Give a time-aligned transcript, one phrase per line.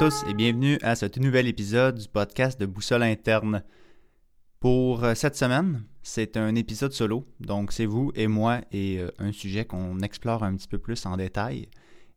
[0.00, 3.62] tous et bienvenue à ce nouvel épisode du podcast de Boussole Interne.
[4.58, 9.10] Pour euh, cette semaine, c'est un épisode solo, donc c'est vous et moi et euh,
[9.18, 11.68] un sujet qu'on explore un petit peu plus en détail.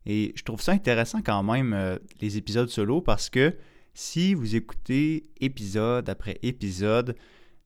[0.06, 3.54] Et je trouve ça intéressant quand même, euh, les épisodes solo, parce que
[3.92, 7.14] si vous écoutez épisode après épisode,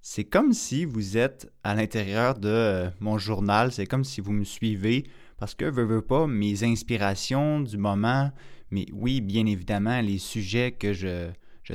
[0.00, 4.42] c'est comme si vous êtes à l'intérieur de mon journal, c'est comme si vous me
[4.42, 5.04] suivez,
[5.36, 8.32] parce que, veux, veux pas, mes inspirations du moment,
[8.70, 11.30] mais oui, bien évidemment, les sujets que je,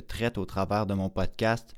[0.07, 1.75] traite au travers de mon podcast,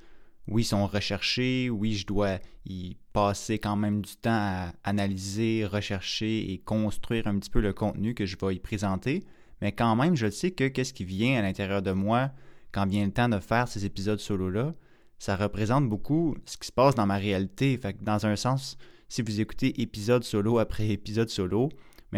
[0.47, 6.51] oui, sont recherchés, oui, je dois y passer quand même du temps à analyser, rechercher
[6.51, 9.23] et construire un petit peu le contenu que je vais y présenter,
[9.61, 12.31] mais quand même, je sais que qu'est-ce qui vient à l'intérieur de moi
[12.71, 14.73] quand vient le temps de faire ces épisodes solo-là,
[15.17, 17.77] ça représente beaucoup ce qui se passe dans ma réalité.
[17.77, 18.77] Fait dans un sens,
[19.07, 21.69] si vous écoutez épisode solo après épisode solo,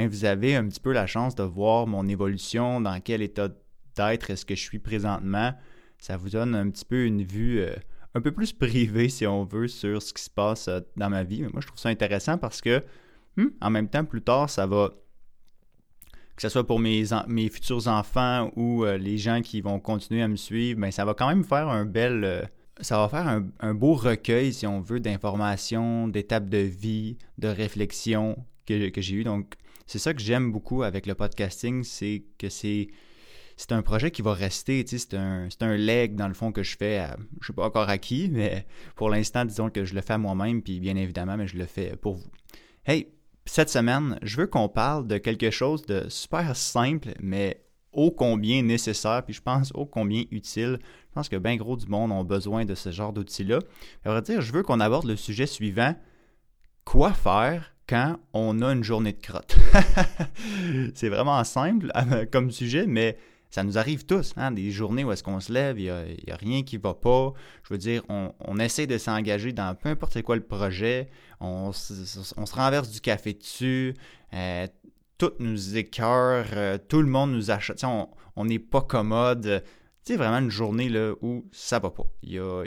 [0.06, 3.50] vous avez un petit peu la chance de voir mon évolution, dans quel état
[3.95, 5.54] d'être est-ce que je suis présentement.
[5.98, 7.73] Ça vous donne un petit peu une vue euh,
[8.14, 11.23] un peu plus privée, si on veut, sur ce qui se passe euh, dans ma
[11.23, 11.42] vie.
[11.42, 12.84] Mais moi, je trouve ça intéressant parce que,
[13.38, 14.92] hmm, en même temps, plus tard, ça va,
[16.36, 17.06] que ce soit pour mes,
[17.50, 21.06] futurs enfants ou euh, les gens qui vont continuer à me suivre, mais ben, ça
[21.06, 22.48] va quand même faire un bel
[22.82, 28.38] ça va faire un, beau recueil, si on veut, d'informations, d'étapes de vie, de réflexion
[28.67, 29.23] que, que j'ai eu.
[29.23, 29.56] Donc,
[29.88, 32.91] c'est ça que j'aime beaucoup avec le podcasting, c'est que c'est
[33.71, 36.99] un projet qui va rester, c'est un, un leg dans le fond que je fais,
[36.99, 40.13] à, je sais pas encore à qui, mais pour l'instant, disons que je le fais
[40.13, 42.30] à moi-même, puis bien évidemment, mais je le fais pour vous.
[42.85, 43.08] Hey,
[43.45, 48.61] cette semaine, je veux qu'on parle de quelque chose de super simple, mais ô combien
[48.61, 50.80] nécessaire, puis je pense ô combien utile.
[50.81, 53.59] Je pense que bien gros du monde ont besoin de ce genre d'outils-là.
[54.03, 55.95] À vrai dire, je veux qu'on aborde le sujet suivant.
[56.83, 59.57] Quoi faire quand on a une journée de crotte.
[60.95, 61.91] c'est vraiment simple
[62.31, 63.17] comme sujet, mais
[63.49, 66.36] ça nous arrive tous, hein, des journées où est-ce qu'on se lève, il n'y a,
[66.36, 67.33] rien qui va pas.
[67.64, 71.09] Je veux dire, on, essaie de s'engager dans peu importe quoi le projet,
[71.39, 73.95] on, se renverse du café dessus,
[74.33, 74.67] euh,
[75.17, 79.64] tout nous écœure, euh, tout le monde nous achète, on n'est pas commode,
[80.08, 82.06] c'est vraiment une journée là, où ça va pas.
[82.23, 82.64] Il y, a,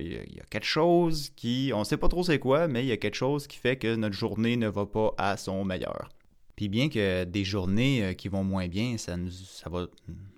[0.51, 3.47] quelque chose qui, on sait pas trop c'est quoi, mais il y a quelque chose
[3.47, 6.11] qui fait que notre journée ne va pas à son meilleur.
[6.55, 9.87] Puis bien que des journées euh, qui vont moins bien, ça nous, ça va,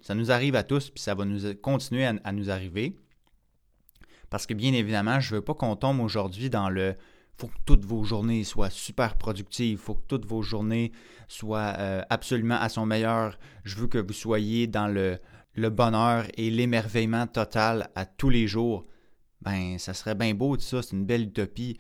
[0.00, 2.94] ça nous arrive à tous, puis ça va nous continuer à, nous arriver.
[4.30, 6.94] Parce que bien évidemment, je veux pas qu'on tombe aujourd'hui dans le
[7.36, 10.92] faut que toutes vos journées soient super productives, il faut que toutes vos journées
[11.26, 13.40] soient euh, absolument à son meilleur.
[13.64, 15.18] Je veux que vous soyez dans le
[15.54, 18.86] le bonheur et l'émerveillement total à tous les jours,
[19.42, 21.78] ben ça serait bien beau de ça, c'est une belle utopie.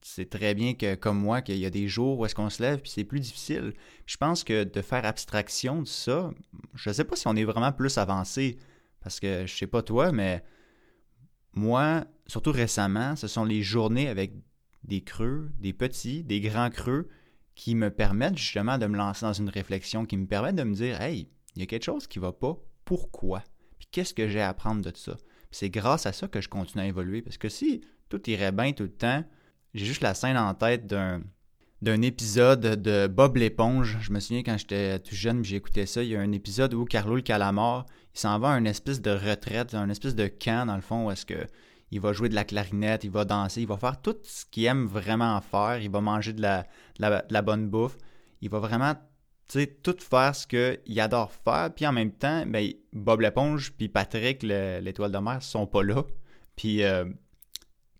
[0.00, 2.62] c'est très bien que, comme moi, qu'il y a des jours où est-ce qu'on se
[2.62, 3.72] lève, puis c'est plus difficile.
[4.06, 6.30] je pense que de faire abstraction de ça,
[6.74, 8.58] je ne sais pas si on est vraiment plus avancé,
[9.00, 10.42] parce que je sais pas toi, mais
[11.54, 14.32] moi, surtout récemment, ce sont les journées avec
[14.84, 17.08] des creux, des petits, des grands creux,
[17.54, 20.74] qui me permettent justement de me lancer dans une réflexion, qui me permettent de me
[20.74, 23.42] dire, hey, il y a quelque chose qui va pas pourquoi,
[23.78, 25.16] puis qu'est-ce que j'ai à apprendre de ça?
[25.50, 27.22] C'est grâce à ça que je continue à évoluer.
[27.22, 29.24] Parce que si tout irait bien tout le temps,
[29.74, 31.22] j'ai juste la scène en tête d'un
[31.80, 33.98] d'un épisode de Bob l'éponge.
[34.00, 36.02] Je me souviens quand j'étais tout jeune, j'écoutais ça.
[36.02, 39.00] Il y a un épisode où Carlo le calamar, il s'en va à une espèce
[39.00, 41.46] de retraite, un espèce de camp dans le fond où est-ce que
[41.90, 44.64] il va jouer de la clarinette, il va danser, il va faire tout ce qu'il
[44.66, 45.78] aime vraiment faire.
[45.80, 47.96] Il va manger de la bonne bouffe.
[48.42, 48.94] Il va vraiment
[49.48, 51.72] sais, tout faire ce qu'il adore faire.
[51.74, 56.04] Puis en même temps, ben, Bob l'éponge puis Patrick, l'étoile de mer, sont pas là.
[56.56, 57.04] Puis euh,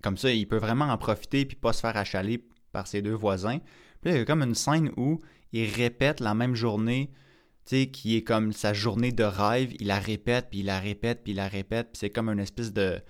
[0.02, 3.14] comme ça, il peut vraiment en profiter puis pas se faire achaler par ses deux
[3.14, 3.58] voisins.
[4.00, 5.18] Puis il y a comme une scène où
[5.52, 7.10] il répète la même journée,
[7.64, 9.74] tu sais, qui est comme sa journée de rêve.
[9.80, 11.88] Il la répète, puis il la répète, puis il la répète.
[11.92, 13.00] Puis c'est comme une espèce de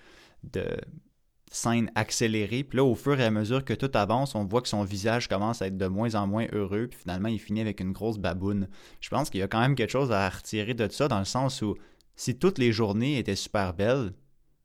[1.50, 2.64] scène accélérée.
[2.64, 5.28] Puis là, au fur et à mesure que tout avance, on voit que son visage
[5.28, 6.88] commence à être de moins en moins heureux.
[6.88, 8.68] Puis finalement, il finit avec une grosse baboune.
[9.00, 11.24] Je pense qu'il y a quand même quelque chose à retirer de ça, dans le
[11.24, 11.76] sens où
[12.16, 14.12] si toutes les journées étaient super belles,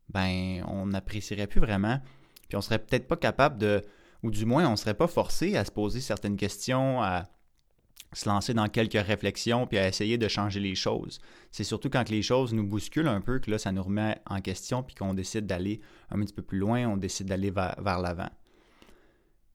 [0.08, 2.00] ben, on n'apprécierait plus vraiment.
[2.48, 3.82] Puis on serait peut-être pas capable de,
[4.22, 7.24] ou du moins, on serait pas forcé à se poser certaines questions, à
[8.14, 11.20] se lancer dans quelques réflexions puis à essayer de changer les choses.
[11.50, 14.40] C'est surtout quand les choses nous bousculent un peu que là, ça nous remet en
[14.40, 15.80] question puis qu'on décide d'aller
[16.10, 18.30] un petit peu plus loin, on décide d'aller vers, l'avant.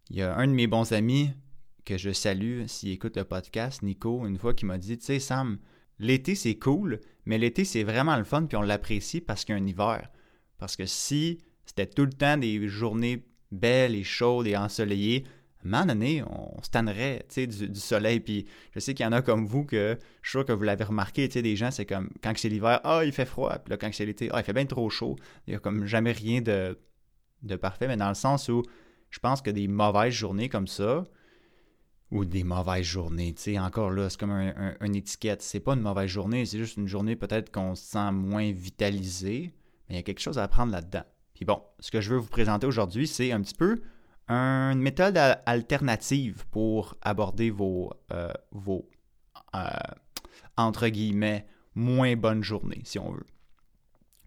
[0.09, 1.31] Il y a un de mes bons amis
[1.85, 5.19] que je salue s'il écoute le podcast, Nico, une fois qui m'a dit, tu sais,
[5.19, 5.59] Sam,
[5.97, 9.57] l'été c'est cool, mais l'été c'est vraiment le fun puis on l'apprécie parce qu'il y
[9.57, 10.09] a un hiver.
[10.57, 15.23] Parce que si c'était tout le temps des journées belles et chaudes et ensoleillées,
[15.61, 18.21] à un moment donné, on se tannerait du, soleil.
[18.21, 20.63] Puis je sais qu'il y en a comme vous que je suis sûr que vous
[20.63, 23.57] l'avez remarqué, des gens, c'est comme quand c'est l'hiver, ah, il fait froid.
[23.59, 25.17] Puis là, quand c'est l'été, ah, il fait bien trop chaud.
[25.47, 26.77] Il n'y a comme jamais rien de,
[27.43, 28.63] de parfait, mais dans le sens où
[29.09, 31.03] je pense que des mauvaises journées comme ça,
[32.11, 35.41] ou des mauvaises journées, tu sais, encore là, c'est comme un, une étiquette.
[35.41, 39.53] C'est pas une mauvaise journée, c'est juste une journée peut-être qu'on se sent moins vitalisé,
[39.87, 41.03] mais il y a quelque chose à apprendre là-dedans.
[41.35, 43.81] Puis bon, ce que je veux vous présenter aujourd'hui, c'est un petit peu
[44.29, 48.31] une méthode alternative pour aborder vos, euh,
[49.55, 49.69] euh,
[50.57, 53.25] entre guillemets, moins bonnes journées, si on veut.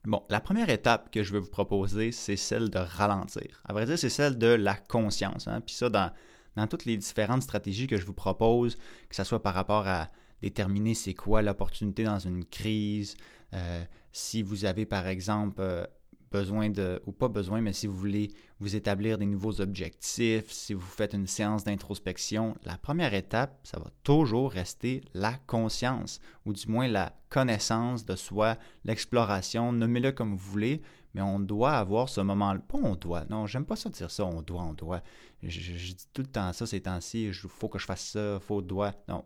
[0.05, 3.63] Bon, la première étape que je vais vous proposer, c'est celle de ralentir.
[3.65, 5.47] À vrai dire, c'est celle de la conscience.
[5.47, 5.61] Hein.
[5.61, 6.11] Puis ça, dans,
[6.57, 8.77] dans toutes les différentes stratégies que je vous propose,
[9.09, 10.09] que ce soit par rapport à
[10.41, 13.17] déterminer c'est quoi l'opportunité dans une crise,
[13.55, 15.89] euh, si vous avez par exemple
[16.33, 20.73] besoin de, ou pas besoin, mais si vous voulez vous établir des nouveaux objectifs, si
[20.73, 26.53] vous faites une séance d'introspection, la première étape, ça va toujours rester la conscience, ou
[26.53, 30.83] du moins la connaissance de soi, l'exploration, nommez-le comme vous voulez,
[31.15, 32.61] mais on doit avoir ce moment-là.
[32.61, 35.03] Pas on doit, non, j'aime pas ça dire ça, on doit, on doit.
[35.43, 38.63] Je, dis tout le temps ça ces temps-ci, il faut que je fasse ça, faut,
[38.63, 38.95] doit.
[39.09, 39.25] Non.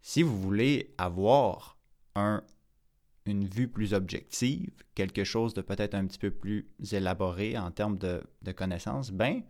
[0.00, 1.76] Si vous voulez avoir
[2.14, 2.42] un
[3.30, 7.98] une vue plus objective, quelque chose de peut-être un petit peu plus élaboré en termes
[7.98, 8.22] de,
[8.52, 9.42] connaissances, ben,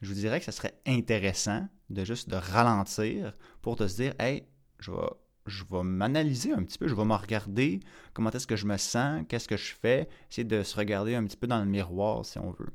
[0.00, 3.32] je vous dirais que ce serait intéressant de juste de ralentir
[3.62, 4.44] pour te se dire, hey,
[4.78, 5.08] je vais,
[5.46, 7.80] je vais m'analyser un petit peu, je vais me regarder,
[8.12, 11.24] comment est-ce que je me sens, qu'est-ce que je fais, essayer de se regarder un
[11.24, 12.72] petit peu dans le miroir si on veut.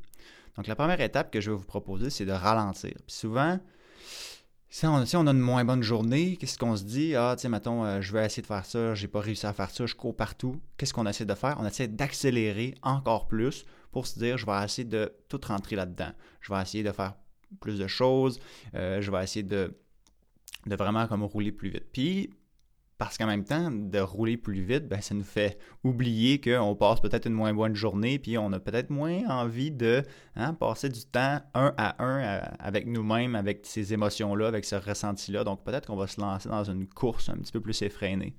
[0.56, 2.94] Donc la première étape que je vais vous proposer, c'est de ralentir.
[3.08, 3.60] Puis souvent,
[4.74, 7.14] si on, a une moins bonne journée, qu'est-ce qu'on se dit?
[7.14, 9.70] Ah, tiens, mettons, euh, je vais essayer de faire ça, j'ai pas réussi à faire
[9.70, 10.62] ça, je cours partout.
[10.78, 11.58] Qu'est-ce qu'on essaie de faire?
[11.60, 16.14] On essaie d'accélérer encore plus pour se dire, je vais essayer de tout rentrer là-dedans.
[16.40, 17.16] Je vais essayer de faire
[17.60, 18.40] plus de choses,
[18.74, 19.78] euh, je vais essayer de,
[20.66, 21.88] de vraiment comme rouler plus vite.
[21.92, 22.30] Puis,
[23.02, 27.00] parce qu'en même temps, de rouler plus vite, ben, ça nous fait oublier qu'on passe
[27.00, 30.04] peut-être une moins bonne journée, puis on a peut-être moins envie de
[30.36, 34.76] hein, passer du temps un à un euh, avec nous-mêmes, avec ces émotions-là, avec ce
[34.76, 35.44] ressenti-là.
[35.44, 38.36] Donc peut-être qu'on va se lancer dans une course un petit peu plus effrénée.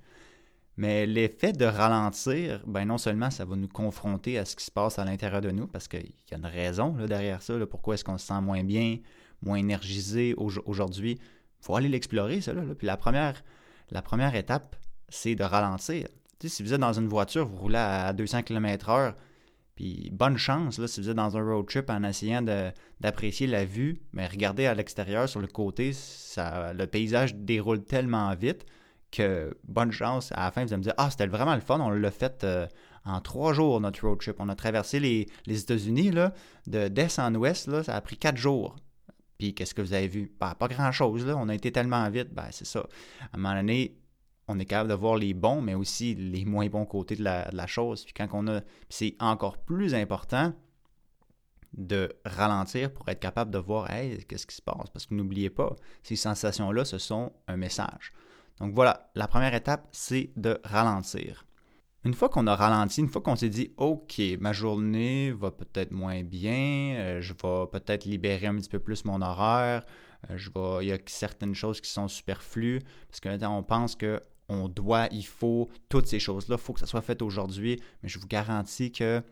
[0.77, 4.71] Mais l'effet de ralentir, ben non seulement ça va nous confronter à ce qui se
[4.71, 7.95] passe à l'intérieur de nous, parce qu'il y a une raison là, derrière ça, pourquoi
[7.95, 8.99] est-ce qu'on se sent moins bien,
[9.41, 11.17] moins énergisé aujourd'hui.
[11.19, 12.53] Il faut aller l'explorer, ça.
[12.53, 13.43] Là, Puis la première
[13.93, 14.75] la première étape,
[15.07, 16.07] c'est de ralentir.
[16.43, 19.13] si vous êtes dans une voiture, vous roulez à 200 km/h,
[19.75, 22.41] puis bonne chance, là, si vous êtes dans un road trip en essayant
[22.99, 25.91] d'apprécier la vue, mais regardez à l'extérieur, sur le côté,
[26.37, 28.65] le paysage déroule tellement vite
[29.11, 31.79] que bonne chance, à la fin, vous allez me dire Ah, c'était vraiment le fun,
[31.79, 32.67] on l'a fait euh,
[33.05, 34.35] en trois jours, notre road trip.
[34.39, 36.11] On a traversé les, États-Unis,
[36.65, 38.75] de d'est en ouest, là, ça a pris quatre jours.
[39.51, 40.31] Qu'est-ce que vous avez vu?
[40.39, 41.25] Bah, pas grand-chose.
[41.37, 42.33] On a été tellement vite.
[42.33, 42.79] Ben, c'est ça.
[42.79, 43.97] À un moment donné,
[44.47, 47.67] on est capable de voir les bons, mais aussi les moins bons côtés de la,
[47.67, 48.05] chose.
[48.05, 48.61] Puis quand on a.
[48.89, 50.53] c'est encore plus important
[51.73, 54.89] de ralentir pour être capable de voir hey, qu'est-ce qui se passe?
[54.93, 58.13] Parce que n'oubliez pas, ces sensations-là, ce sont un message.
[58.59, 61.45] Donc voilà, la première étape, c'est de ralentir.
[62.05, 65.91] Une fois qu'on a ralenti, une fois qu'on s'est dit OK, ma journée va peut-être
[65.91, 69.85] moins bien, euh, je vais peut-être libérer un petit peu plus mon horaire,
[70.29, 73.95] euh, je vais, il y a certaines choses qui sont superflues parce que on pense
[73.95, 77.79] que on doit, il faut, toutes ces choses-là, il faut que ça soit fait aujourd'hui,
[78.01, 79.23] mais je vous garantis que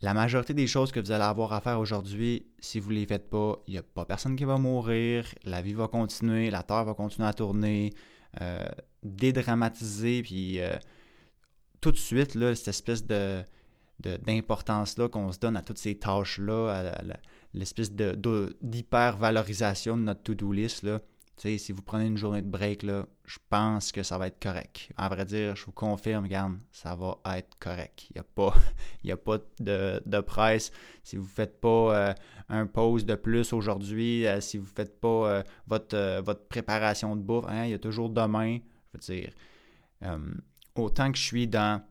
[0.00, 3.06] la majorité des choses que vous allez avoir à faire aujourd'hui, si vous ne les
[3.06, 6.62] faites pas, il n'y a pas personne qui va mourir, la vie va continuer, la
[6.62, 7.92] Terre va continuer à tourner,
[8.40, 8.66] euh,
[9.02, 10.58] dédramatiser, puis
[11.82, 13.42] tout de suite, là, cette espèce de,
[13.98, 16.94] d'importance-là qu'on se donne à toutes ces tâches-là,
[17.52, 20.86] l'espèce de, d'hyper-valorisation de notre to-do list,
[21.36, 24.90] si vous prenez une journée de break, je pense que ça va être correct.
[24.96, 28.06] À vrai dire, je vous confirme, regarde, ça va être correct.
[28.10, 28.54] Il n'y a pas,
[29.02, 30.70] il a pas de, de, presse.
[31.02, 31.68] Si vous ne faites pas
[32.10, 32.14] euh,
[32.48, 37.16] un pause de plus aujourd'hui, euh, si vous ne faites pas euh, votre, votre préparation
[37.16, 38.58] de bouffe, hein, il y a toujours demain.
[38.94, 39.32] Je veux dire,
[40.74, 41.82] autant que je suis dans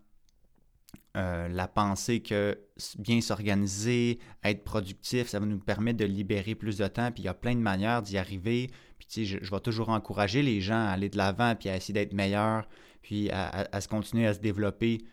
[1.18, 2.58] euh, la pensée que
[2.98, 7.26] bien s'organiser, être productif, ça va nous permettre de libérer plus de temps, puis il
[7.26, 8.70] y a plein de manières d'y arriver.
[8.98, 11.76] Puis tu sais, je, vais toujours encourager les gens à aller de l'avant, puis à
[11.76, 12.66] essayer d'être meilleurs,
[13.02, 15.04] puis à, se continuer à se développer.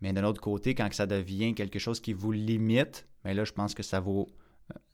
[0.00, 3.44] Mais d'un autre côté, quand ça devient quelque chose qui vous limite, mais ben là,
[3.44, 4.28] je pense que ça vaut,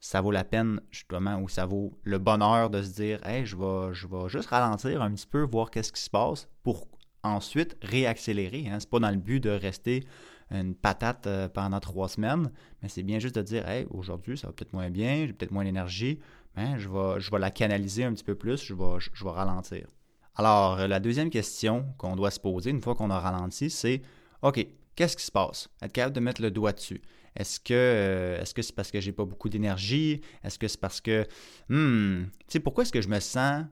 [0.00, 3.56] ça vaut la peine, justement, ou ça vaut le bonheur de se dire, hey, je
[3.56, 6.88] vais, je vais juste ralentir un petit peu, voir qu'est-ce qui se passe pour
[7.26, 8.68] ensuite réaccélérer.
[8.68, 8.80] Hein.
[8.80, 10.04] Ce n'est pas dans le but de rester
[10.50, 12.50] une patate euh, pendant trois semaines,
[12.83, 15.50] mais c'est bien juste de dire Hey, aujourd'hui, ça va peut-être moins bien, j'ai peut-être
[15.50, 16.21] moins d'énergie,
[16.56, 19.30] mais je vais, je vais la canaliser un petit peu plus, je vais, je vais
[19.30, 19.88] ralentir.
[20.37, 24.02] Alors, la deuxième question qu'on doit se poser une fois qu'on a ralenti, c'est
[24.42, 24.64] OK,
[24.95, 25.68] qu'est-ce qui se passe?
[25.83, 27.00] Être capable de mettre le doigt dessus.
[27.37, 30.23] Est-ce que euh, que c'est parce que j'ai pas beaucoup d'énergie?
[30.42, 31.26] Est-ce que c'est parce que
[31.68, 33.64] hmm, tu sais, pourquoi est-ce que je me sens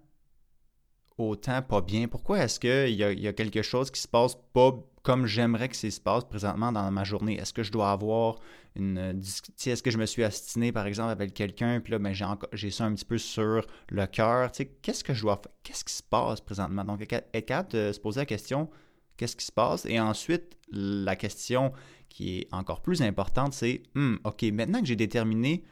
[1.18, 2.08] autant pas bien?
[2.08, 5.90] Pourquoi est-ce qu'il y a, quelque chose qui se passe pas comme j'aimerais que ça
[5.90, 7.34] se passe présentement dans ma journée?
[7.34, 8.38] Est-ce que je dois avoir
[8.76, 9.20] une
[9.64, 12.12] est-ce que je me suis astiné par exemple avec quelqu'un puis là ben,
[12.52, 14.50] j'ai ça un petit peu sur le cœur
[14.82, 16.84] qu'est-ce que je dois faire qu'est-ce qui se passe présentement?
[16.84, 18.68] Donc être de se poser la question
[19.16, 19.86] qu'est-ce qui se passe?
[19.86, 21.72] Et ensuite la question
[22.08, 25.62] qui est encore plus importante c'est hmm, ok maintenant que j'ai déterminé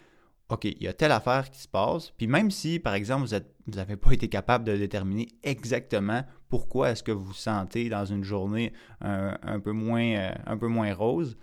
[0.52, 2.10] OK, il y a telle affaire qui se passe.
[2.10, 7.02] Puis même si, par exemple, vous n'avez pas été capable de déterminer exactement pourquoi est-ce
[7.02, 11.38] que vous sentez dans une journée un, peu, moins, euh, un peu moins rose,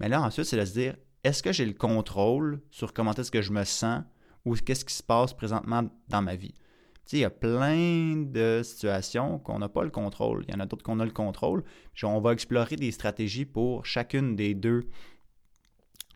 [0.00, 3.30] mais là, ensuite, c'est de se dire, est-ce que j'ai le contrôle sur comment est-ce
[3.30, 4.02] que je me sens
[4.46, 6.54] ou qu'est-ce qui se passe présentement dans ma vie?
[6.54, 10.42] Tu sais, il y a plein de situations qu'on n'a pas le contrôle.
[10.48, 11.64] Il y en a d'autres qu'on a le contrôle.
[12.02, 14.88] On va explorer des stratégies pour chacune des deux,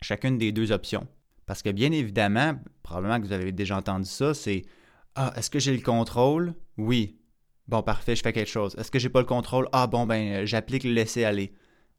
[0.00, 1.06] chacune des deux options.
[1.48, 4.66] Parce que bien évidemment, probablement que vous avez déjà entendu ça, c'est
[5.14, 6.54] Ah, est-ce que j'ai le contrôle?
[6.76, 7.18] Oui.
[7.66, 8.76] Bon, parfait, je fais quelque chose.
[8.78, 9.66] Est-ce que j'ai pas le contrôle?
[9.72, 11.54] Ah bon, ben j'applique le laisser aller.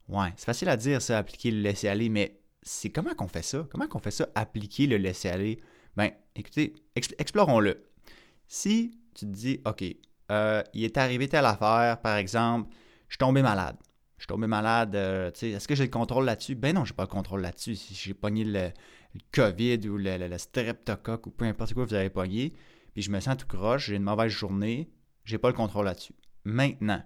[0.08, 3.42] Ouais, c'est facile à dire ça, appliquer le laisser aller, mais c'est comment qu'on fait
[3.42, 3.66] ça?
[3.70, 5.60] Comment qu'on fait ça, appliquer le laisser aller?
[5.96, 7.84] Ben, écoutez, explorons-le.
[8.46, 9.84] Si tu te dis, OK,
[10.30, 12.70] euh, il est arrivé telle affaire, par exemple,
[13.08, 13.76] je suis tombé malade.
[14.16, 16.54] Je suis tombé malade, euh, sais, est-ce que j'ai le contrôle là-dessus?
[16.54, 17.74] Ben non, j'ai pas le contrôle là-dessus.
[17.74, 18.70] Si j'ai pogné le,
[19.14, 22.52] le COVID ou le, streptocoque ou peu importe quoi vous avez pogné,
[22.92, 24.90] puis je me sens tout croche, j'ai une mauvaise journée,
[25.24, 26.14] j'ai pas le contrôle là-dessus.
[26.44, 27.02] Maintenant,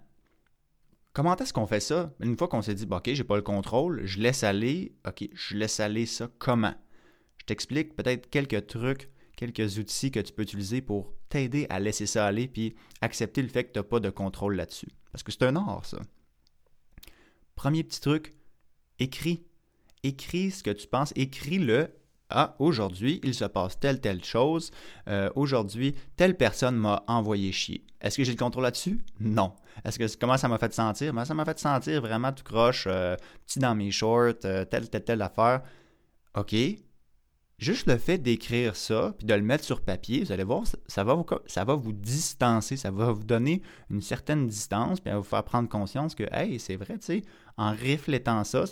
[1.13, 2.15] comment est-ce qu'on fait ça?
[2.21, 5.57] Une fois qu'on s'est dit, OK, j'ai pas le contrôle, je laisse aller, OK, je
[5.57, 6.75] laisse aller ça comment?
[7.39, 12.07] Je t'explique peut-être quelques trucs, quelques outils que tu peux utiliser pour t'aider à laisser
[12.07, 14.89] ça aller puis accepter le fait que tu n'as pas de contrôle là-dessus.
[15.13, 16.01] Parce que c'est un art, ça.
[17.55, 18.35] Premier petit truc,
[18.99, 19.45] écris
[20.05, 21.89] écris ce que tu penses, écris-le.
[22.31, 24.71] Ah, aujourd'hui, il se passe telle, telle chose.
[25.09, 27.85] Euh, aujourd'hui, telle personne m'a envoyé chier.
[28.01, 29.05] Est-ce que j'ai le contrôle là-dessus?
[29.21, 29.53] Non.
[29.85, 31.13] Est-ce que comment ça m'a fait sentir?
[31.13, 34.89] Ben, ça m'a fait sentir vraiment tout croche, euh, petit dans mes shorts, euh, telle,
[34.89, 35.63] telle, telle affaire.
[36.37, 36.55] OK,
[37.59, 41.05] Juste le fait d'écrire ça, puis de le mettre sur papier, vous allez voir, ça
[41.05, 45.17] va, vous, ça va vous distancer, ça va vous donner une certaine distance, puis à
[45.17, 47.23] vous faire prendre conscience que, hey, c'est vrai, tu sais,
[47.57, 48.65] en reflétant ça,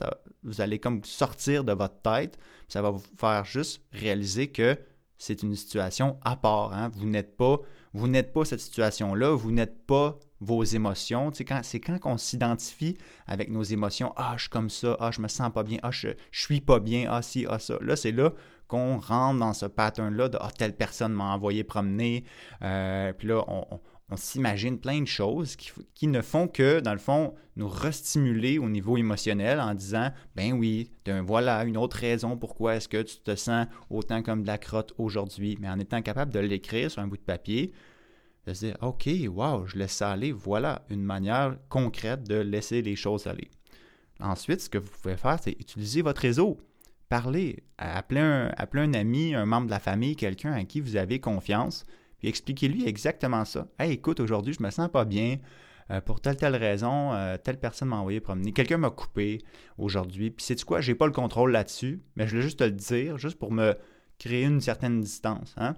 [0.42, 4.76] vous allez comme sortir de votre tête, ça va vous faire juste réaliser que
[5.16, 6.72] c'est une situation à part.
[6.72, 6.90] Hein.
[6.94, 7.60] Vous n'êtes pas,
[7.92, 11.30] vous n'êtes pas cette situation-là, vous n'êtes pas vos émotions.
[11.32, 12.98] c'est quand, quand on s'identifie
[13.28, 14.12] avec nos émotions.
[14.16, 14.96] Ah, je suis comme ça.
[14.98, 15.78] Ah, je me sens pas bien.
[15.84, 17.06] Ah, je, je suis pas bien.
[17.08, 17.78] Ah, si, ah, ça.
[17.80, 18.32] Là, c'est là
[18.73, 22.25] qu'on rentre dans ce pattern-là de Ah, telle personne m'a envoyé promener.
[22.62, 23.81] Euh, puis là, on,
[24.14, 28.99] s'imagine plein de choses qui, ne font que, dans le fond, nous restimuler au niveau
[28.99, 30.91] émotionnel en disant Ben oui,
[31.25, 34.93] voilà une autre raison pourquoi est-ce que tu te sens autant comme de la crotte
[34.99, 35.57] aujourd'hui.
[35.61, 37.73] Mais en étant capable de l'écrire sur un bout de papier,
[38.47, 40.33] de se dire OK, wow, je laisse ça aller.
[40.33, 43.50] Voilà une manière concrète de laisser les choses aller.
[44.21, 46.59] Ensuite, ce que vous pouvez faire, c'est utiliser votre réseau
[47.12, 51.21] parlez, appelez un, un ami, un membre de la famille, quelqu'un à qui vous avez
[51.21, 51.85] confiance,
[52.19, 53.69] puis expliquez-lui exactement ça.
[53.78, 55.37] Hey, écoute, aujourd'hui, je me sens pas bien.
[55.90, 59.42] Euh, pour telle telle raison, euh, telle personne m'a envoyé promener, quelqu'un m'a coupé
[59.76, 62.71] aujourd'hui, puis sais-tu quoi, j'ai pas le contrôle là-dessus, mais je voulais juste te le
[62.71, 63.76] dire, juste pour me
[64.19, 65.54] créer une certaine distance.
[65.59, 65.75] Hein?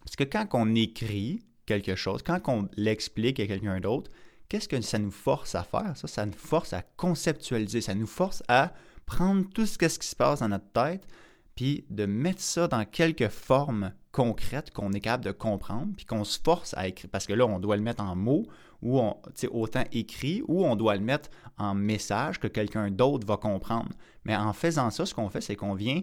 [0.00, 4.10] Parce que quand on écrit quelque chose, quand on l'explique à quelqu'un d'autre,
[4.48, 5.94] qu'est-ce que ça nous force à faire?
[5.96, 8.72] Ça, ça nous force à conceptualiser, ça nous force à
[9.06, 11.06] prendre tout ce, qui se passe dans notre tête,
[11.54, 16.24] puis de mettre ça dans quelques formes concrètes qu'on est capable de comprendre, puis qu'on
[16.24, 17.10] se force à écrire.
[17.10, 18.46] Parce que là, on doit le mettre en mots,
[18.82, 19.16] ou on,
[19.52, 23.90] autant écrit, ou on doit le mettre en message que quelqu'un d'autre va comprendre.
[24.24, 26.02] Mais en faisant ça, ce qu'on fait, c'est qu'on vient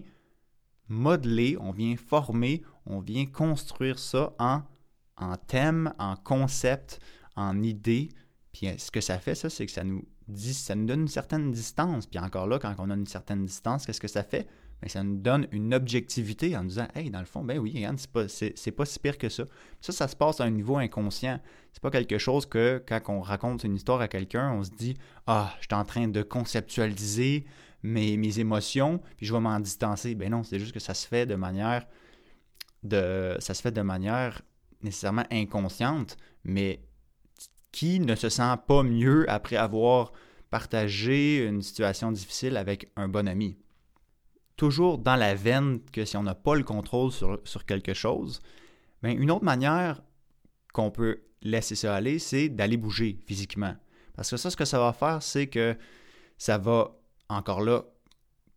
[0.88, 4.62] modeler, on vient former, on vient construire ça en,
[5.16, 7.00] en thème, en concept,
[7.36, 8.08] en idée.
[8.52, 11.50] Puis ce que ça fait, ça, c'est que ça nous ça nous donne une certaine
[11.50, 12.06] distance.
[12.06, 14.48] Puis encore là, quand on a une certaine distance, qu'est-ce que ça fait?
[14.80, 17.96] Bien, ça nous donne une objectivité en disant Hey, dans le fond, ben oui, Yann,
[17.98, 19.44] c'est pas, c'est, pas si pire que ça.
[19.80, 21.40] Ça, ça se passe à un niveau inconscient.
[21.72, 24.96] C'est pas quelque chose que quand on raconte une histoire à quelqu'un, on se dit
[25.26, 27.44] Ah, je suis en train de conceptualiser
[27.82, 30.14] mes, mes émotions, puis je vais m'en distancer.
[30.14, 31.86] Ben non, c'est juste que ça se fait de manière
[32.82, 33.36] de.
[33.40, 34.42] ça se fait de manière
[34.82, 36.80] nécessairement inconsciente, mais
[37.74, 40.12] qui ne se sent pas mieux après avoir,
[40.48, 43.58] partager une situation difficile avec un bon ami.
[44.56, 48.38] Toujours dans la veine que si on n'a pas le contrôle sur, quelque chose,
[49.02, 50.02] bien, une autre manière
[50.72, 53.74] qu'on peut laisser ça aller, c'est d'aller bouger physiquement.
[54.14, 55.76] Parce que ça, ce que ça va faire, c'est que
[56.38, 56.96] ça va,
[57.28, 57.82] encore là,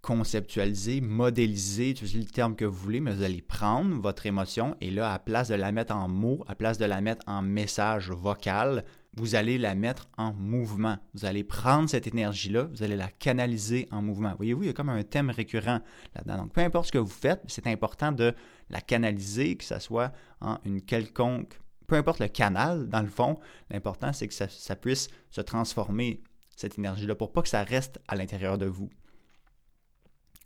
[0.04, 4.92] conceptualiser, modéliser, utilisez le terme que vous voulez, mais vous allez prendre votre émotion et
[4.92, 8.12] là, à place de la mettre en mots, à place de la mettre en message
[8.12, 8.86] vocal,
[9.18, 10.98] vous allez la mettre en mouvement.
[11.16, 14.34] Vous allez prendre cette énergie-là, vous allez la canaliser en mouvement.
[14.38, 15.80] Voyez-vous, il y a comme un thème récurrent
[16.16, 16.44] là-dedans.
[16.44, 18.36] Donc, peu importe ce que vous faites, c'est important de
[18.70, 23.40] la canaliser, que ce soit en une quelconque, peu importe le canal, dans le fond,
[23.72, 26.22] l'important, c'est que ça, puisse se transformer,
[26.56, 28.90] cette énergie-là, pour pas que ça reste à l'intérieur de vous.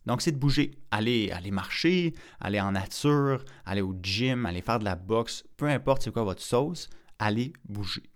[0.06, 0.72] Donc, c'est de bouger.
[0.92, 5.68] Aller, aller marcher, aller en nature, aller au gym, aller faire de la boxe, peu
[5.68, 8.11] importe c'est quoi votre sauce, allez bouger.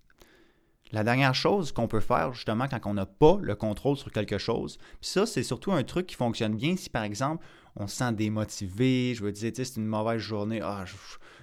[0.91, 4.37] La dernière chose qu'on peut faire justement quand on n'a pas le contrôle sur quelque
[4.37, 7.43] chose, puis ça, c'est surtout un truc qui fonctionne bien si par exemple
[7.75, 10.85] on se sent démotivé, je veux dire, c'est une mauvaise journée, ah,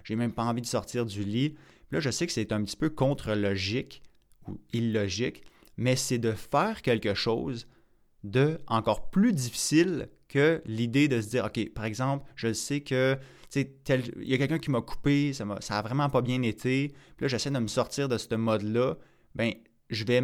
[0.04, 1.50] j'ai même pas envie de sortir du lit.
[1.50, 1.58] Puis
[1.92, 4.02] là, je sais que c'est un petit peu contre-logique
[4.48, 5.42] ou illogique,
[5.76, 7.66] mais c'est de faire quelque chose
[8.24, 13.18] de encore plus difficile que l'idée de se dire, OK, par exemple, je sais que
[13.50, 17.24] tel, il y a quelqu'un qui m'a coupé, ça, a vraiment pas bien été, puis
[17.24, 18.96] là, j'essaie de me sortir de ce mode-là,
[19.34, 19.52] ben
[19.90, 20.22] je vais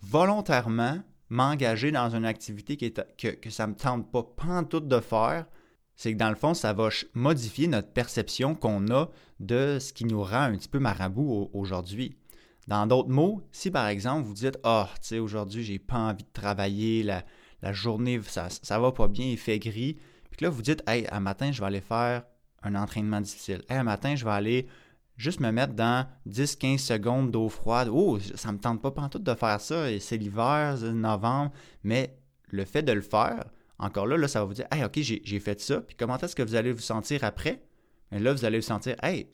[0.00, 5.46] volontairement m'engager dans une activité que, ça ne me tente pas pantoute de faire,
[5.96, 9.10] c'est que dans le fond, ça va modifier notre perception qu'on a
[9.40, 12.16] de ce qui nous rend un petit peu marabout aujourd'hui.
[12.66, 16.24] Dans d'autres mots, si par exemple vous dites oh, tu sais, aujourd'hui, j'ai pas envie
[16.24, 17.24] de travailler, la,
[17.72, 19.98] journée, ça, ça va pas bien, il fait gris,
[20.30, 22.24] puis que là, vous dites Hey, un matin, je vais aller faire
[22.62, 23.62] un entraînement difficile.
[23.68, 24.66] Hey, un matin, je vais aller
[25.16, 27.88] juste me mettre dans 10-15 secondes d'eau froide.
[27.90, 31.52] Oh, ça me tente pas pantoute de faire ça, et c'est l'hiver, c'est novembre,
[31.82, 32.16] mais
[32.48, 33.44] le fait de le faire,
[33.78, 36.36] encore là, là ça va vous dire, hey, ok, j'ai fait ça, puis comment est-ce
[36.36, 37.62] que vous allez vous sentir après?
[38.12, 39.28] Et là, vous allez vous sentir, hey,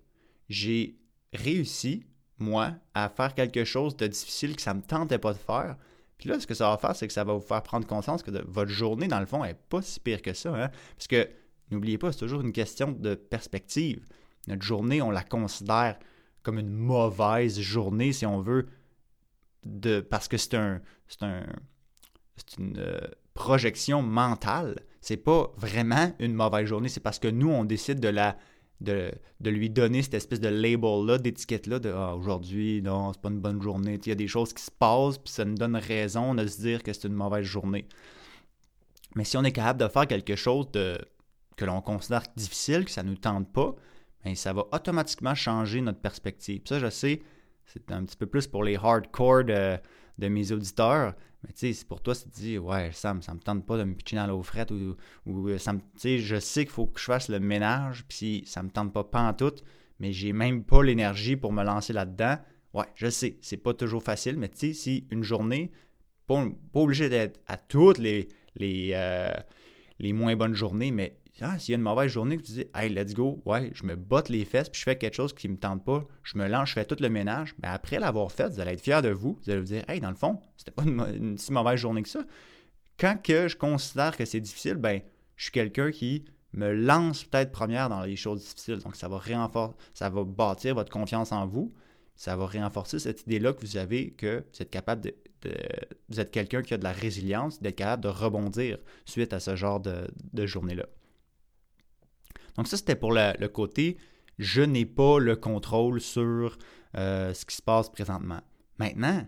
[0.49, 0.99] j'ai
[1.33, 2.05] réussi,
[2.39, 5.77] moi, à faire quelque chose de difficile que ça ne me tentait pas de faire.
[6.17, 8.23] Puis là, ce que ça va faire, c'est que ça va vous faire prendre conscience
[8.23, 10.55] que votre journée, dans le fond, n'est pas si pire que ça.
[10.55, 10.71] Hein?
[10.97, 11.29] Parce que,
[11.71, 14.05] n'oubliez pas, c'est toujours une question de perspective.
[14.47, 15.99] Notre journée, on la considère
[16.43, 18.67] comme une mauvaise journée, si on veut,
[19.65, 20.81] de, parce que c'est un,
[21.21, 21.45] un,
[22.59, 23.01] une euh,
[23.35, 24.81] projection mentale.
[25.01, 28.37] C'est pas vraiment une mauvaise journée, c'est parce que nous, on décide de la
[28.81, 29.13] de,
[29.45, 33.61] lui donner cette espèce de label-là, d'étiquette-là, de ah, aujourd'hui, non, c'est pas une bonne
[33.61, 33.99] journée.
[34.03, 36.61] Il y a des choses qui se passent, puis ça nous donne raison de se
[36.61, 37.87] dire que c'est une mauvaise journée.
[39.17, 40.99] Mais si on est capable de faire quelque chose de,
[41.57, 43.75] que l'on considère difficile, que ça ne nous tente pas,
[44.25, 46.63] bien, ça va automatiquement changer notre perspective.
[46.65, 47.23] ça, je sais,
[47.67, 49.79] c'est un petit peu plus pour les hardcore de,
[50.19, 53.65] de mes auditeurs, mais tu sais, pour toi, c'est dit, ouais, Sam, ça me tente
[53.65, 56.73] pas de me pitcher dans l'eau frette ou, ou euh, ça me, je sais qu'il
[56.73, 59.55] faut que je fasse le ménage, puis ça me tente pas en tout,
[59.99, 62.37] mais j'ai même pas l'énergie pour me lancer là-dedans.
[62.75, 65.71] Ouais, je sais, c'est pas toujours facile, mais tu sais, si une journée,
[66.27, 69.33] pas, pas obligé d'être à toutes les, les, euh,
[69.99, 72.65] les moins bonnes journées, mais ah, s'il y a une mauvaise journée que tu dis,
[72.75, 75.49] hey, let's go, ouais, je me botte les fesses, puis je fais quelque chose qui
[75.49, 78.31] ne me tente pas, je me lance, je fais tout le ménage, mais après l'avoir
[78.33, 80.41] fait, vous allez être fier de vous, vous allez vous dire, hey, dans le fond,
[80.57, 82.25] c'était pas une, si mauvaise journée que ça.
[82.99, 85.01] Quand que je considère que c'est difficile, ben,
[85.37, 88.79] je suis quelqu'un qui me lance peut-être première dans les choses difficiles.
[88.79, 91.73] Donc, ça va renforcer, ça va bâtir votre confiance en vous.
[92.17, 95.15] Ça va renforcer cette idée-là que vous avez que vous êtes capable de,
[96.11, 99.57] vous êtes quelqu'un qui a de la résilience, d'être capable de rebondir suite à ce
[99.57, 100.85] genre de journée-là.
[102.61, 103.97] Donc ça, c'était pour le, côté
[104.39, 106.59] je n'ai pas le contrôle sur
[106.95, 108.43] euh, ce qui se passe présentement.
[108.77, 109.27] Maintenant,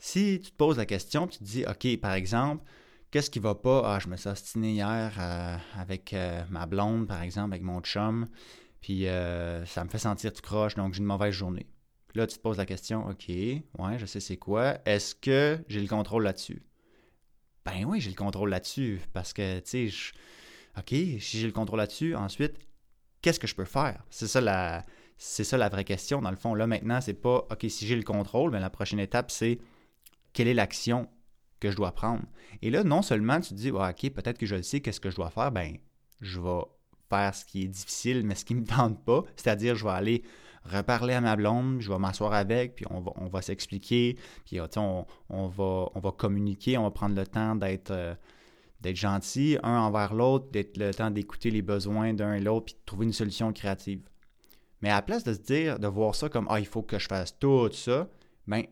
[0.00, 2.64] si tu te poses la question, tu te dis, OK, par exemple,
[3.12, 3.82] qu'est-ce qui va pas?
[3.84, 7.80] Ah, je me suis ostiné hier euh, avec euh, ma blonde, par exemple, avec mon
[7.80, 8.26] chum,
[8.80, 11.68] puis ça me fait sentir tout croche, donc j'ai une mauvaise journée.
[12.16, 14.78] Là, tu te poses la question, OK, ouais, je sais c'est quoi.
[14.84, 16.60] Est-ce que j'ai le contrôle là-dessus?
[17.64, 20.12] Ben oui, j'ai le contrôle là-dessus, parce que, tu sais,
[20.78, 22.58] OK, si j'ai le contrôle là-dessus, ensuite,
[23.22, 24.02] qu'est-ce que je peux faire?
[24.10, 26.20] C'est ça la, vraie question.
[26.20, 29.00] Dans le fond, là, maintenant, c'est pas OK, si j'ai le contrôle, mais la prochaine
[29.00, 29.58] étape, c'est
[30.32, 31.08] quelle est l'action
[31.60, 32.24] que je dois prendre?
[32.60, 35.10] Et là, non seulement tu te dis, OK, peut-être que je le sais, qu'est-ce que
[35.10, 35.52] je dois faire?
[35.52, 35.76] Ben,
[36.20, 36.60] je vais
[37.08, 39.22] faire ce qui est difficile, mais ce qui ne me tente pas.
[39.36, 40.22] C'est-à-dire, je vais aller
[40.64, 45.46] reparler à ma blonde, je vais m'asseoir avec, puis on va, s'expliquer, puis on, on,
[45.46, 47.90] va, on va communiquer, on va prendre le temps d'être.
[47.90, 48.14] Euh,
[48.84, 52.74] d'être gentil un envers l'autre, d'être le temps d'écouter les besoins d'un et l'autre, puis
[52.74, 54.02] de trouver une solution créative.
[54.80, 56.98] Mais à la place de se dire, de voir ça comme Ah, il faut que
[56.98, 58.08] je fasse tout ça,
[58.46, 58.64] ben,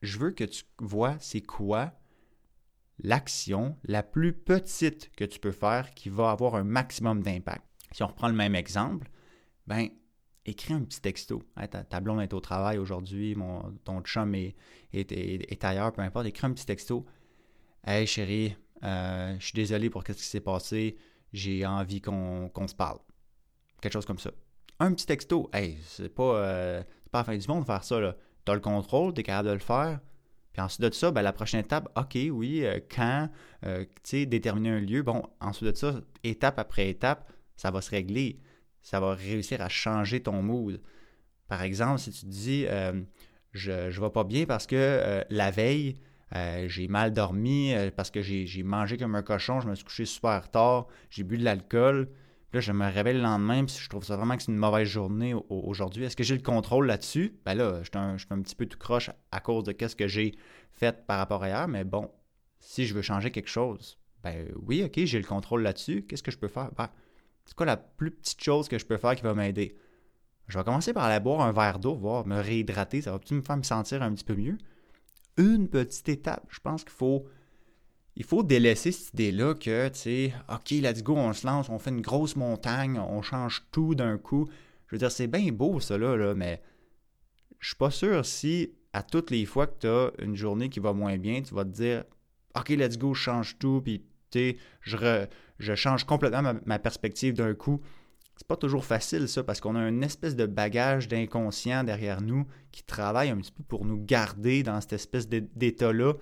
[0.00, 1.92] je veux que tu vois c'est quoi
[3.00, 7.64] l'action la plus petite que tu peux faire qui va avoir un maximum d'impact.
[7.92, 9.10] Si on reprend le même exemple,
[9.66, 9.88] ben
[10.46, 11.42] écris un petit texto.
[11.70, 13.36] ta, blonde est au travail aujourd'hui,
[13.84, 14.56] ton chum est,
[14.92, 16.26] est, ailleurs, peu importe.
[16.26, 17.04] Écris un petit texto.
[17.86, 20.96] Hey chérie, euh, je suis désolé pour ce qui s'est passé.
[21.32, 22.98] J'ai envie qu'on se parle.
[23.80, 24.30] Quelque chose comme ça.
[24.80, 25.50] Un petit texto.
[25.52, 28.16] Hey, c'est pas, euh, pas la fin du monde de faire ça.
[28.44, 30.00] Tu as le contrôle, tu es capable de le faire.
[30.52, 33.28] Puis ensuite de ça, ben, la prochaine étape, OK, oui, euh, quand,
[33.62, 35.02] tu sais, déterminer un lieu.
[35.02, 38.40] Bon, ensuite de ça, étape après étape, ça va se régler
[38.80, 40.80] ça va réussir à changer ton mood.
[41.46, 42.66] Par exemple, si tu te dis
[43.52, 45.96] je ne vais pas bien parce que la veille,
[46.34, 50.04] euh, j'ai mal dormi, parce que j'ai mangé comme un cochon, je me suis couché
[50.04, 52.08] super tard, j'ai bu de l'alcool.
[52.54, 54.88] Là, je me réveille le lendemain, puis je trouve ça vraiment que c'est une mauvaise
[54.88, 56.04] journée aujourd'hui.
[56.04, 57.34] Est-ce que j'ai le contrôle là-dessus?
[57.44, 60.34] Ben là, je suis un, petit peu tout croche à cause de ce que j'ai
[60.72, 62.10] fait par rapport à hier, mais bon,
[62.58, 66.06] si je veux changer quelque chose, ben oui, ok, j'ai le contrôle là-dessus.
[66.08, 66.70] Qu'est-ce que je peux faire?
[66.72, 66.88] Ben,
[67.44, 69.76] c'est quoi la plus petite chose que je peux faire qui va m'aider?
[70.46, 73.02] Je vais commencer par aller boire un verre d'eau, voir me réhydrater.
[73.02, 74.56] Ça va peut-être me faire me sentir un petit peu mieux?
[75.38, 76.46] Une petite étape.
[76.50, 77.26] Je pense qu'il faut,
[78.16, 81.78] il faut délaisser cette idée-là que, tu sais, OK, let's go, on se lance, on
[81.78, 84.48] fait une grosse montagne, on change tout d'un coup.
[84.88, 86.60] Je veux dire, c'est bien beau, ça, là, mais
[87.60, 90.80] je suis pas sûr si, à toutes les fois que tu as une journée qui
[90.80, 92.04] va moins bien, tu vas te dire,
[92.56, 94.02] OK, let's go, je change tout, puis,
[94.82, 95.26] je,
[95.58, 97.80] je change complètement ma, perspective d'un coup.
[98.38, 102.46] C'est pas toujours facile ça parce qu'on a une espèce de bagage d'inconscient derrière nous
[102.70, 106.14] qui travaille un petit peu pour nous garder dans cette espèce d'état-là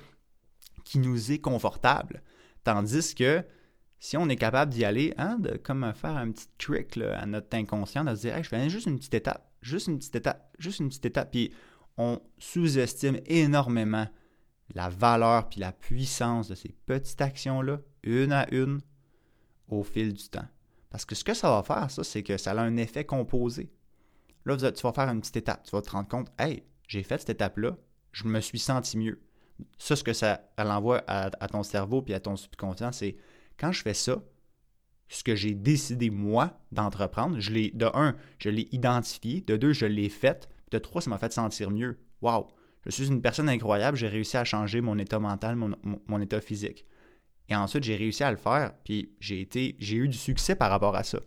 [0.82, 2.22] qui nous est confortable.
[2.64, 3.44] Tandis que
[3.98, 7.54] si on est capable d'y aller, hein, de comme faire un petit trick à notre
[7.54, 10.80] inconscient, de se dire je fais juste une petite étape, juste une petite étape, juste
[10.80, 11.52] une petite étape, puis
[11.98, 14.08] on sous-estime énormément
[14.74, 18.80] la valeur puis la puissance de ces petites actions-là, une à une,
[19.68, 20.48] au fil du temps.
[20.90, 23.70] Parce que ce que ça va faire, ça, c'est que ça a un effet composé.
[24.44, 25.64] Là, tu vas faire une petite étape.
[25.64, 27.76] Tu vas te rendre compte, hey, j'ai fait cette étape-là,
[28.12, 29.20] je me suis senti mieux.
[29.78, 33.16] Ça, ce que ça l'envoie à, ton cerveau puis à ton subconscient, c'est
[33.58, 34.22] quand je fais ça,
[35.08, 39.72] ce que j'ai décidé, moi, d'entreprendre, je l'ai, de un, je l'ai identifié, de deux,
[39.72, 41.98] je l'ai fait, de trois, ça m'a fait sentir mieux.
[42.20, 42.46] Waouh!
[42.84, 46.86] Je suis une personne incroyable, j'ai réussi à changer mon état mental, mon état physique.
[47.48, 50.70] Et ensuite, j'ai réussi à le faire, puis j'ai été, j'ai eu du succès par
[50.70, 51.18] rapport à ça.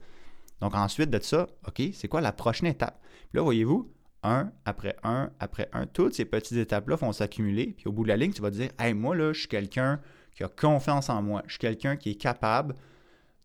[0.61, 2.99] Donc ensuite de ça, OK, c'est quoi la prochaine étape?
[3.29, 3.89] Puis là, voyez-vous,
[4.23, 8.09] un après un après un, toutes ces petites étapes-là vont s'accumuler, puis au bout de
[8.09, 10.01] la ligne, tu vas te dire, hey, moi, là, je suis quelqu'un
[10.35, 12.75] qui a confiance en moi, je suis quelqu'un qui est capable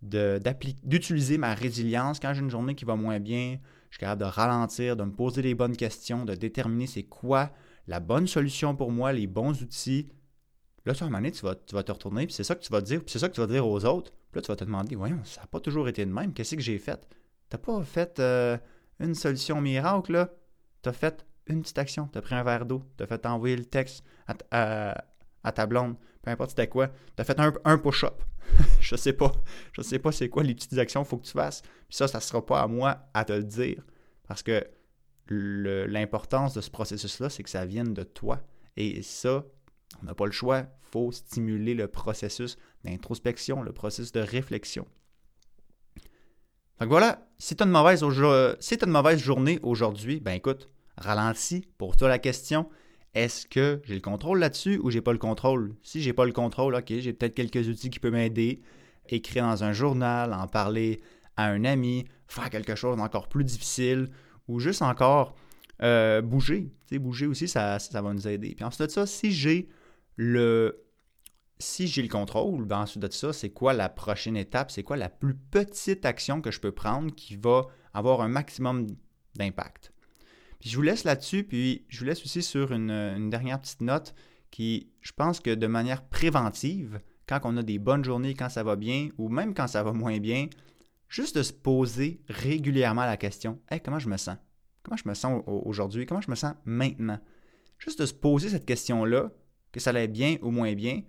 [0.02, 3.58] d'utiliser ma résilience quand j'ai une journée qui va moins bien,
[3.90, 7.50] je suis capable de ralentir, de me poser les bonnes questions, de déterminer c'est quoi
[7.86, 10.08] la bonne solution pour moi, les bons outils,
[10.86, 12.62] Là, à un moment donné, tu vas, tu vas te retourner, puis c'est ça que
[12.62, 14.12] tu vas dire, puis c'est ça que tu vas dire aux autres.
[14.30, 16.34] Puis là, tu vas te demander, voyons, ça n'a pas toujours été de même.
[16.34, 17.00] Qu'est-ce que j'ai fait?
[17.48, 18.58] Tu n'as pas fait euh,
[19.00, 20.30] une solution miracle, là?
[20.82, 22.08] Tu as fait une petite action.
[22.08, 22.82] Tu as pris un verre d'eau.
[22.96, 24.04] Tu as fait envoyer le texte
[24.50, 25.04] à,
[25.54, 25.96] ta blonde.
[26.22, 26.88] Peu importe c'était quoi.
[26.88, 28.22] Tu as fait un, un push-up.
[28.80, 29.32] je sais pas.
[29.72, 31.62] Je sais pas c'est quoi les petites actions qu'il faut que tu fasses.
[31.62, 33.82] Puis ça, ça ne sera pas à moi à te le dire.
[34.26, 34.66] Parce que
[35.28, 38.40] l'importance de ce processus-là, c'est que ça vienne de toi.
[38.76, 39.44] Et ça,
[40.04, 44.86] on n'a pas le choix, il faut stimuler le processus d'introspection, le processus de réflexion.
[46.80, 52.18] Donc voilà, si tu as, une mauvaise journée aujourd'hui, ben écoute, ralentis, pour toi la
[52.18, 52.68] question,
[53.14, 55.74] est-ce que j'ai le contrôle là-dessus ou j'ai pas le contrôle?
[55.82, 58.60] Si j'ai pas le contrôle, ok, j'ai peut-être quelques outils qui peuvent m'aider,
[59.08, 61.00] écrire dans un journal, en parler
[61.36, 64.10] à un ami, faire quelque chose d'encore plus difficile,
[64.48, 65.36] ou juste encore
[65.82, 66.72] euh, bouger.
[66.86, 68.54] Tu sais, bouger aussi, ça, ça va nous aider.
[68.54, 69.68] Puis ensuite de ça, si j'ai
[70.16, 70.84] le
[71.58, 74.70] si j'ai le contrôle, ben ensuite de ça, c'est quoi la prochaine étape?
[74.70, 78.86] C'est quoi la plus petite action que je peux prendre qui va avoir un maximum
[79.36, 79.92] d'impact?
[80.60, 84.14] Puis je vous laisse là-dessus, puis je vous laisse aussi sur une, dernière petite note
[84.50, 88.62] qui, je pense que de manière préventive, quand on a des bonnes journées, quand ça
[88.62, 90.48] va bien, ou même quand ça va moins bien,
[91.08, 94.36] juste de se poser régulièrement la question Hey, comment je me sens?
[94.82, 96.06] Comment je me sens aujourd'hui?
[96.06, 97.20] Comment je me sens maintenant?
[97.78, 99.30] Juste de se poser cette question-là,
[99.74, 101.02] que ça allait bien ou moins bien,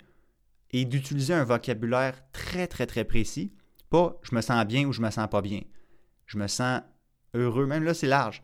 [0.71, 3.54] et d'utiliser un vocabulaire très, très, très précis.
[3.91, 5.62] Pas je me sens bien ou je me sens pas bien.
[6.25, 6.82] Je me sens
[7.36, 8.43] heureux, même là, c'est large.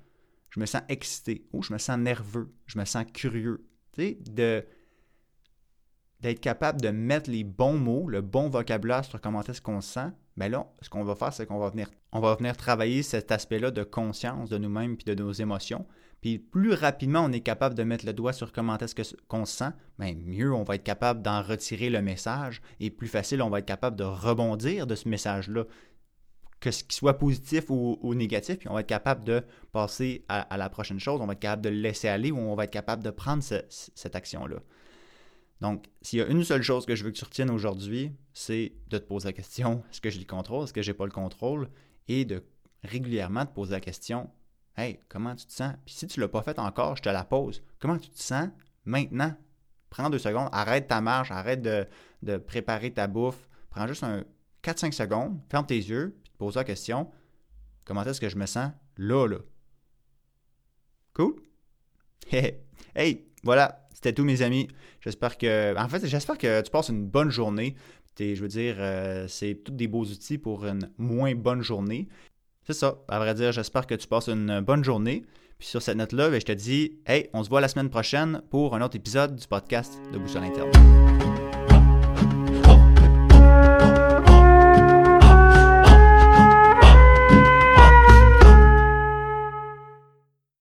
[0.51, 3.65] Je me sens excité ou je me sens nerveux, je me sens curieux.
[3.93, 4.17] Tu
[6.19, 9.93] d'être capable de mettre les bons mots, le bon vocabulaire sur comment est-ce qu'on se
[9.93, 13.01] sent, ben là, ce qu'on va faire, c'est qu'on va venir, on va venir travailler
[13.01, 15.87] cet aspect-là de conscience de nous-mêmes puis de nos émotions.
[16.21, 19.57] Puis plus rapidement on est capable de mettre le doigt sur comment est-ce qu'on se
[19.57, 23.49] sent, bien mieux on va être capable d'en retirer le message et plus facile on
[23.49, 25.65] va être capable de rebondir de ce message-là,
[26.59, 30.55] que ce qui soit positif ou, négatif, puis on va être capable de passer à,
[30.57, 32.71] la prochaine chose, on va être capable de le laisser aller ou on va être
[32.71, 34.57] capable de prendre cette action-là.
[35.59, 38.73] Donc, s'il y a une seule chose que je veux que tu retiennes aujourd'hui, c'est
[38.89, 41.11] de te poser la question est-ce que j'ai le contrôle Est-ce que j'ai pas le
[41.11, 41.67] contrôle
[42.07, 42.43] Et de
[42.83, 44.29] régulièrement te poser la question
[44.77, 45.73] Hey, comment tu te sens?
[45.85, 47.61] Puis si tu ne l'as pas fait encore, je te la pose.
[47.79, 48.49] Comment tu te sens
[48.85, 49.35] maintenant?
[49.89, 53.49] Prends deux secondes, arrête ta marche, arrête de, préparer ta bouffe.
[53.69, 54.23] Prends juste un
[54.63, 57.11] 4-5 secondes, ferme tes yeux, puis te pose la question
[57.83, 59.37] Comment est-ce que je me sens là, là?
[61.13, 61.35] Cool?
[62.93, 64.67] Hey, voilà, c'était tout, mes amis.
[64.99, 65.77] J'espère que.
[65.77, 67.75] En fait, j'espère que tu passes une bonne journée.
[68.19, 72.09] je veux dire, euh, c'est tous des beaux outils pour une moins bonne journée.
[72.65, 72.95] C'est ça.
[73.07, 75.23] À vrai dire, j'espère que tu passes une bonne journée.
[75.57, 78.41] Puis sur cette note-là, ben, je te dis, hey, on se voit la semaine prochaine
[78.49, 80.71] pour un autre épisode du podcast de Boussole Interne.